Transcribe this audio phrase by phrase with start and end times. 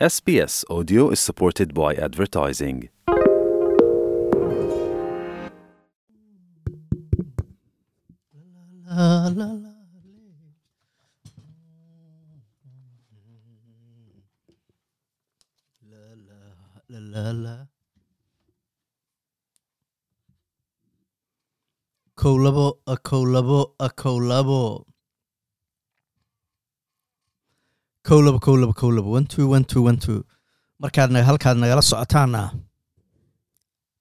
[0.00, 2.88] SBS Audio is supported by advertising.
[8.84, 9.70] La, la, la,
[15.86, 16.02] la,
[16.88, 17.66] la, la, la.
[22.16, 24.84] kow labo a kow labo a kow
[28.06, 30.20] kow labo kow one two one two one two.
[30.82, 32.42] Markaad halkaad nagala socotaana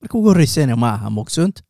[0.00, 1.60] marka ugu horreysayna ma aha mogsoonta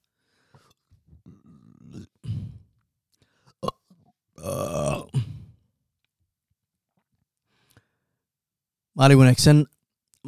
[8.96, 9.58] maalin wanaagsan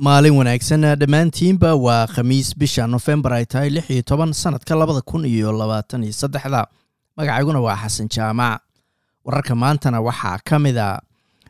[0.07, 5.25] maalin wanaagsan dhammaantiinba waa khamiis bisha nofembar ay tahay lix iyo toban sanadka labada kun
[5.25, 6.67] iyo labaatan iyo saddexda.
[7.17, 8.61] Magacayguna waa xasan jaamac.
[9.25, 11.01] Wararka maantana waxaa ka mid a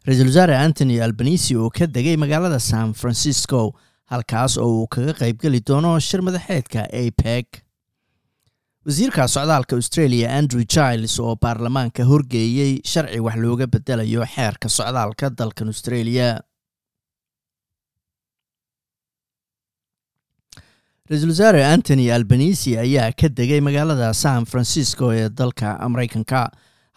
[0.07, 3.61] ra'iisul wasaare antony albanisi oo ka degay magaalada san francisco
[4.13, 7.49] halkaas oo uu kaga qaybgeli doono shir madaxeedka apec
[8.87, 15.69] wasiirka socdaalka australia andrew giles oo baarlamaanka horgeeyey sharci wax looga bedelayo xeerka socdaalka dalkan
[15.75, 16.29] australia.
[21.11, 26.43] Ra'iisul wasaare antony albanisi ayaa ka degay magaalada san francisco ee dalka mareykanka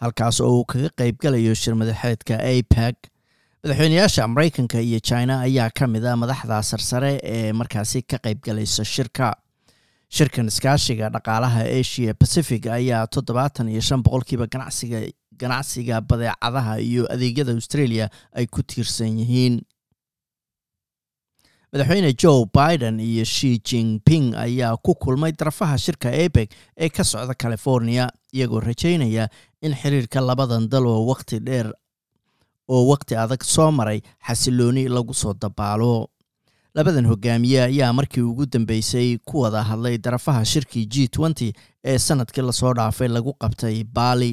[0.02, 2.96] halkaas oo uu kaga qaybgalayo shir madaxeedka apec
[3.64, 9.28] madaxweynayaasha mareykanka iyo china ayaa ka mid a madaxda sarsare ee markaasi ka qaybgalaysa shirka.
[10.16, 15.00] Shirkan iskaashiga dhaqaalaha asia pacific ayaa toddobaatan iyo shan boqolkiiba ganacsiga
[15.40, 18.06] ganacsiga badeecadaha iyo adeegyada australia
[18.38, 19.56] ay ku tiirsan yihiin.
[21.72, 27.34] Madaxweyne joe biden iyo shi jingping ayaa ku kulmay darafaha shirka apec ee ka socda
[27.34, 28.06] california
[28.36, 29.24] iyagoo rajaynaya
[29.66, 31.68] in xiriirka labadan dal oo waqti dheer
[32.74, 35.94] oo waqti adag soo maray xasilooni lagu soo dabaalo.
[36.76, 41.48] Labadan hogaamiye ayaa markii ugu dambeysay ku wada hadlay darafaha shirkii g nty
[41.84, 44.32] ee sannadkii la soo dhaafay lagu qabtay baali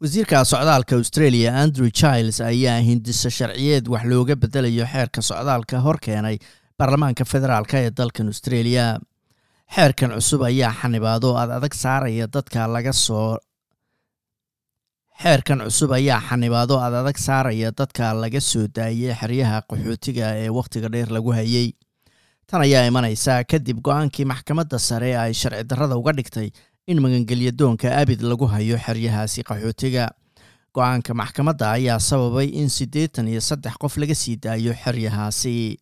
[0.00, 6.36] wasiirka socdaalka australia andrew giles ayaa hindiso sharciyeed wax looga bedelayo xeerka socdaalka hor keenay
[6.78, 8.84] baarlamaanka federaalk ee dalkan australia
[9.74, 13.38] xeerkan cusub ayaa xanibaado ad adag saaraya dadka laga soo
[15.22, 20.88] xeerkan cusub ayaa xanibaado ad adag saaraya dadka laga soo daayay xeryaha qaxootiga ee wakhtiga
[20.88, 21.72] dheer lagu hayay.
[22.46, 26.50] Tan ayaa imanaysa kadib go'aankii maxkamadda sare ay sharci darrada uga dhigtay
[26.86, 30.10] in magangelyadoonka abid lagu hayo xeryahaasi qaxootiga.
[30.74, 35.78] Go'aanka maxkamadda ayaa sababay in siddeetan iyo saddex qof laga sii daayo xeryahaasi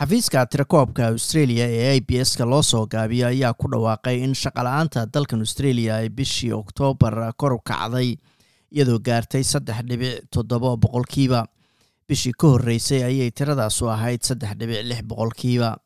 [0.00, 4.34] xafiiska tirakoobka australia ee i b s ka loo soo gaabiyo ayaa ku dhawaaqay in
[4.34, 8.16] shaqala-aanta dalkan australia ay bishii oktoobar kor u kacday
[8.72, 11.44] iyadoo gaartay saddex dhibic toddoba boqolkiiba
[12.08, 15.76] bishii ka horreysay ayay tiradaasu ahayd saddex dhibic lix boqolkiiba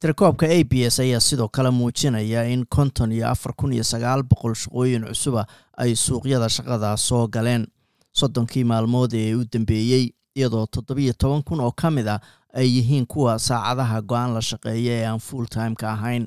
[0.00, 4.22] tirakoobka a b s ayaa sidoo kale muujinaya in konton iyo afar kun iyo sagaal
[4.22, 5.46] boqol shaqooyin cusuba
[5.78, 7.66] ay suuqyada shaqada soo galeen.
[8.14, 12.20] Soddonkii maalmood ee u dambeeyey iyadoo toddobiyo toban kun oo ka mid a
[12.58, 16.24] ay yihiin kuwa saacadaha go'aan la shaqeeya ee aan full timeka ahayn.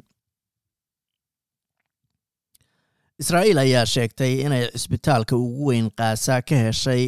[3.22, 7.04] Israa'iil ayaa sheegtay inay cisbitaalka ugu weyn kaasa ka heshay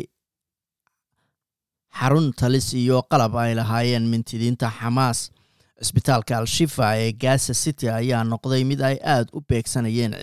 [2.00, 5.20] xarun talis iyo qalab ay lahaayeen mintidiinta xamaas
[5.82, 10.14] cisbitaalka al-shifa ee gaza city ayaa noqday mid ay aada u beegsanayeen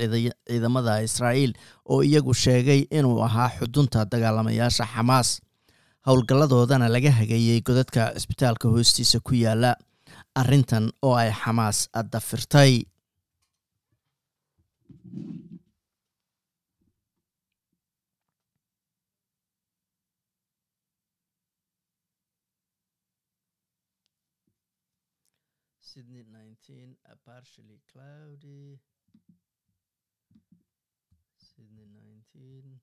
[0.48, 1.52] ciidamada israa'iil
[1.92, 5.28] oo iyagu sheegay inuu ahaa xudunta dagaalamayaasha xamaas
[6.08, 9.70] howlgalladoodana laga hagayey godadka cisbitaalka hoostiisa ku yaalla
[10.42, 11.78] arrintan oo ay xamaas
[12.12, 12.72] dafirtay
[25.80, 26.24] Sydney
[31.86, 32.80] 19,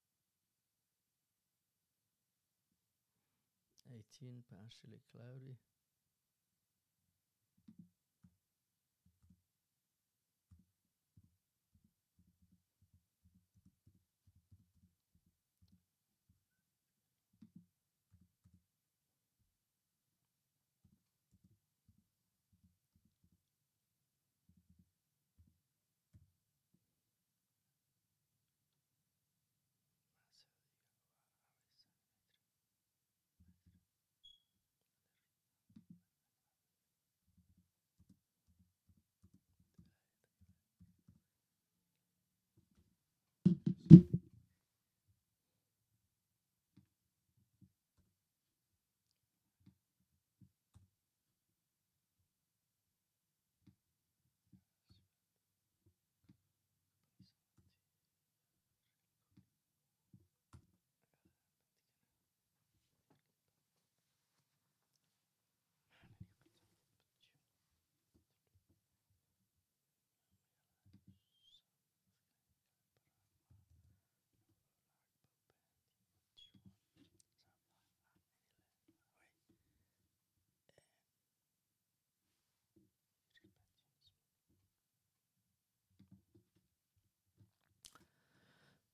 [3.90, 5.58] Eighteen partially cloudy.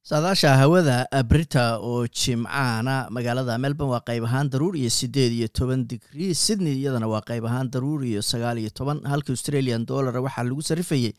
[0.09, 5.87] Saadaasha hawada brita oo jimcaana magaalada melbourne waa qayb ahaan daruur iyo siddeed iyo toban
[5.87, 10.43] digrii sydney iyadana waa qayb ahaan daruur iyo sagaal iyo toban halka australian dollar waxaa
[10.43, 11.13] lagu sarrifayay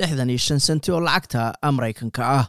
[0.00, 2.46] lixdan iyo shan senti oo lacagta maraykanka ah